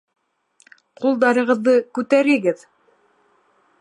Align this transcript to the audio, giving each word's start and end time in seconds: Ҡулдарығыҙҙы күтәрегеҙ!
Ҡулдарығыҙҙы 1.03 1.75
күтәрегеҙ! 1.99 2.65